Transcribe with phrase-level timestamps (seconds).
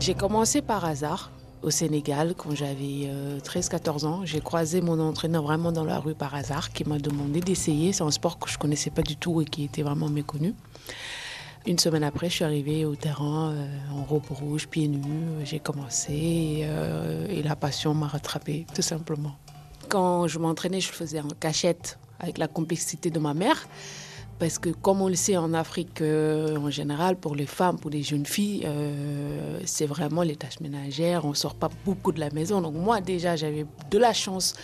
[0.00, 1.30] J'ai commencé par hasard
[1.62, 3.10] au Sénégal quand j'avais
[3.44, 4.20] 13-14 ans.
[4.24, 7.92] J'ai croisé mon entraîneur vraiment dans la rue par hasard qui m'a demandé d'essayer.
[7.92, 10.54] C'est un sport que je ne connaissais pas du tout et qui était vraiment méconnu.
[11.66, 15.44] Une semaine après, je suis arrivée au terrain euh, en robe rouge, pieds nus.
[15.44, 19.36] J'ai commencé euh, et la passion m'a rattrapée, tout simplement.
[19.90, 23.68] Quand je m'entraînais, je le faisais en cachette avec la complexité de ma mère.
[24.40, 27.90] Parce que comme on le sait en Afrique euh, en général, pour les femmes, pour
[27.90, 28.66] les jeunes filles,
[29.64, 31.24] c'est vraiment les tâches ménagères.
[31.24, 32.60] On ne sort pas beaucoup de la maison.
[32.60, 34.54] Donc moi déjà, j'avais de la chance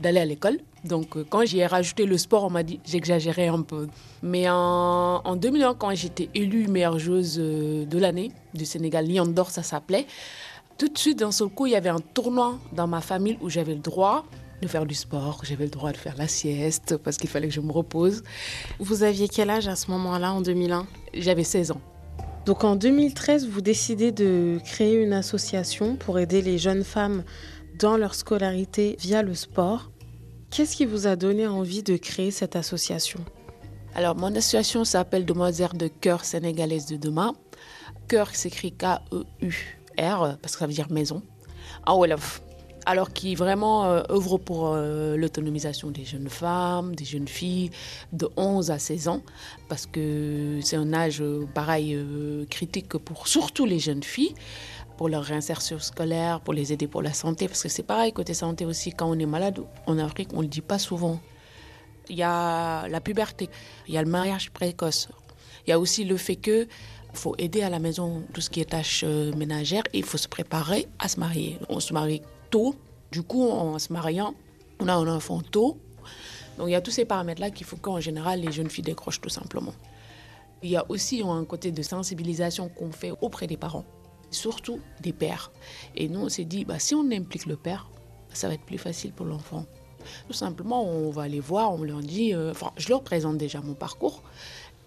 [0.00, 0.58] d'aller à l'école.
[0.84, 3.88] Donc euh, quand j'y ai rajouté le sport, on m'a dit j'exagérais un peu.
[4.22, 9.26] Mais en, en 2001, quand j'étais élue meilleure joueuse euh, de l'année du Sénégal, Lion
[9.26, 10.06] d'Or, ça s'appelait,
[10.76, 13.50] tout de suite, d'un seul coup, il y avait un tournoi dans ma famille où
[13.50, 14.24] j'avais le droit
[14.60, 17.54] de faire du sport, j'avais le droit de faire la sieste parce qu'il fallait que
[17.54, 18.22] je me repose.
[18.78, 21.80] Vous aviez quel âge à ce moment-là, en 2001 J'avais 16 ans.
[22.44, 27.22] Donc en 2013, vous décidez de créer une association pour aider les jeunes femmes
[27.78, 29.90] dans leur scolarité via le sport.
[30.50, 33.20] Qu'est-ce qui vous a donné envie de créer cette association?
[33.94, 37.34] Alors, mon association s'appelle Demoiselles de cœur sénégalaise de demain.
[38.08, 41.22] Cœur s'écrit K-E-U-R, parce que ça veut dire maison,
[41.86, 42.40] en Wolof.
[42.90, 47.70] Alors, qui vraiment euh, œuvre pour euh, l'autonomisation des jeunes femmes, des jeunes filles
[48.14, 49.22] de 11 à 16 ans,
[49.68, 51.98] parce que c'est un âge, euh, pareil,
[52.48, 54.34] critique pour surtout les jeunes filles
[54.96, 58.32] pour leur réinsertion scolaire, pour les aider pour la santé, parce que c'est pareil côté
[58.32, 61.20] santé aussi, quand on est malade en Afrique, on ne le dit pas souvent.
[62.08, 63.50] Il y a la puberté,
[63.86, 65.10] il y a le mariage précoce,
[65.66, 66.66] il y a aussi le fait que
[67.12, 70.18] faut aider à la maison tout ce qui est tâches euh, ménagères et il faut
[70.18, 71.58] se préparer à se marier.
[71.68, 72.74] On se marie tôt,
[73.10, 74.34] du coup en se mariant,
[74.80, 75.78] on a un enfant tôt.
[76.58, 79.20] Donc il y a tous ces paramètres-là qu'il faut qu'en général les jeunes filles décrochent
[79.20, 79.74] tout simplement.
[80.62, 83.84] Il y a aussi un côté de sensibilisation qu'on fait auprès des parents
[84.30, 85.52] surtout des pères.
[85.94, 87.90] Et nous, on s'est dit, bah, si on implique le père,
[88.32, 89.64] ça va être plus facile pour l'enfant.
[90.26, 93.60] Tout simplement, on va les voir, on leur dit, euh, enfin, je leur présente déjà
[93.60, 94.22] mon parcours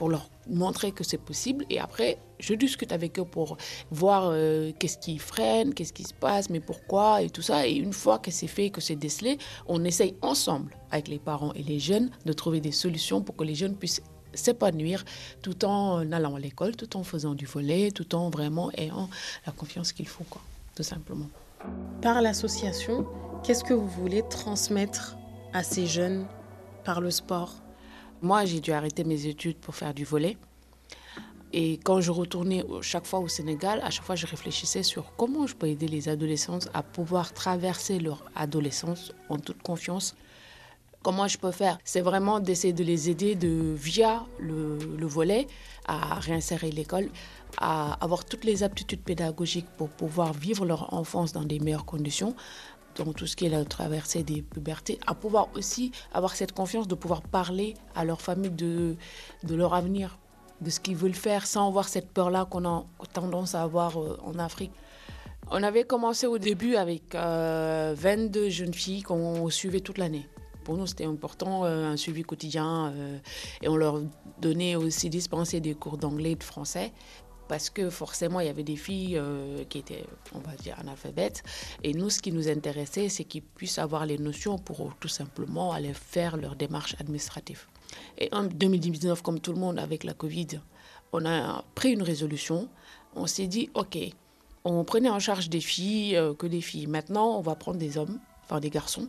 [0.00, 1.66] pour leur montrer que c'est possible.
[1.68, 3.58] Et après, je discute avec eux pour
[3.90, 7.66] voir euh, qu'est-ce qui freine, qu'est-ce qui se passe, mais pourquoi et tout ça.
[7.66, 11.52] Et une fois que c'est fait, que c'est décelé, on essaye ensemble, avec les parents
[11.52, 14.00] et les jeunes, de trouver des solutions pour que les jeunes puissent
[14.32, 15.04] s'épanouir
[15.42, 19.10] tout en allant à l'école, tout en faisant du volet, tout en vraiment ayant
[19.44, 20.40] la confiance qu'il faut, quoi,
[20.76, 21.28] tout simplement.
[22.00, 23.06] Par l'association,
[23.42, 25.18] qu'est-ce que vous voulez transmettre
[25.52, 26.24] à ces jeunes
[26.84, 27.54] par le sport?
[28.22, 30.36] Moi, j'ai dû arrêter mes études pour faire du volet.
[31.52, 35.46] Et quand je retournais chaque fois au Sénégal, à chaque fois, je réfléchissais sur comment
[35.46, 40.14] je peux aider les adolescents à pouvoir traverser leur adolescence en toute confiance
[41.02, 41.78] Comment je peux faire?
[41.82, 44.76] C'est vraiment d'essayer de les aider de, via le,
[45.06, 45.46] volet
[45.88, 47.08] à réinsérer l'école,
[47.56, 52.36] à avoir toutes les aptitudes pédagogiques pour pouvoir vivre leur enfance dans des meilleures conditions,
[53.04, 56.86] dans tout ce qui est la traversée des pubertés, à pouvoir aussi avoir cette confiance
[56.86, 58.96] de pouvoir parler à leur famille de,
[59.48, 60.18] leur avenir,
[60.60, 64.18] de ce qu'ils veulent faire sans avoir cette peur-là qu'on a tendance à avoir euh,
[64.22, 64.72] en Afrique.
[65.50, 70.28] On avait commencé au début avec 22 euh, jeunes filles qu'on suivait toute l'année
[70.62, 72.92] pour nous, c'était important, euh, un suivi quotidien.
[73.62, 74.02] Et on leur
[74.40, 76.92] donnait aussi dispenser des cours d'anglais et de français
[77.50, 80.04] parce que forcément, il y avait des filles euh, qui étaient,
[80.36, 81.42] on va dire, analphabètes.
[81.82, 85.72] Et nous, ce qui nous intéressait, c'est qu'ils puissent avoir les notions pour tout simplement
[85.72, 87.66] aller faire leur démarche administrative.
[88.18, 90.60] Et en 2019, comme tout le monde avec la Covid,
[91.12, 92.68] on a pris une résolution.
[93.16, 93.98] On s'est dit, OK,
[94.62, 96.86] on prenait en charge des filles, que des filles.
[96.86, 99.08] Maintenant, on va prendre des hommes, enfin des garçons,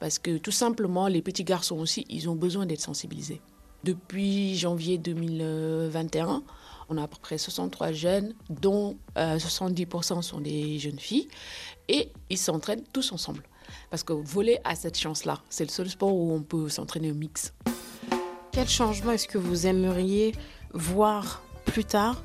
[0.00, 3.40] parce que tout simplement, les petits garçons aussi, ils ont besoin d'être sensibilisés.
[3.84, 6.42] Depuis janvier 2021,
[6.88, 11.28] on a à peu près 63 jeunes, dont 70% euh, sont des jeunes filles,
[11.88, 13.42] et ils s'entraînent tous ensemble.
[13.90, 15.40] Parce que voler a cette chance-là.
[15.48, 17.52] C'est le seul sport où on peut s'entraîner au mix.
[18.52, 20.32] Quel changement est-ce que vous aimeriez
[20.72, 22.22] voir plus tard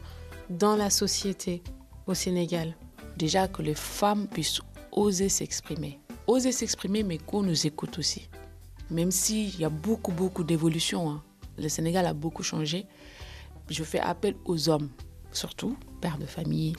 [0.50, 1.62] dans la société
[2.08, 2.76] au Sénégal?
[3.18, 4.62] Déjà que les femmes puissent
[4.92, 8.30] oser s'exprimer oser s'exprimer, mais qu'on nous écoute aussi.
[8.90, 11.24] Même s'il y a beaucoup, beaucoup d'évolutions, hein.
[11.62, 12.86] Le Sénégal a beaucoup changé,
[13.70, 14.90] je fais appel aux hommes,
[15.32, 16.76] surtout pères de famille,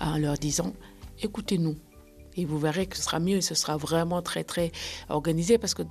[0.00, 0.72] en leur disant
[1.22, 1.76] écoutez-nous.
[2.36, 4.70] Et vous verrez que ce sera mieux, ce sera vraiment très, très
[5.08, 5.82] organisé parce que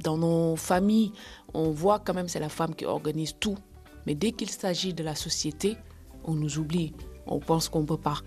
[0.00, 1.12] dans nos familles,
[1.54, 3.56] on voit quand même c'est la femme qui organise tout.
[4.06, 5.76] Mais dès qu'il s'agit de la société,
[6.24, 6.92] on nous oublie.
[7.26, 8.18] On pense qu'on ne peut pas.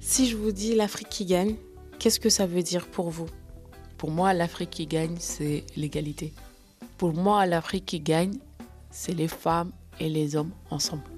[0.00, 1.56] Si je vous dis l'Afrique qui gagne,
[1.98, 3.26] Qu'est-ce que ça veut dire pour vous?
[3.96, 6.34] Pour moi, l'Afrique qui gagne, c'est l'égalité.
[6.98, 8.34] Pour moi, l'Afrique qui gagne,
[8.96, 11.15] c'est les femmes et les hommes ensemble.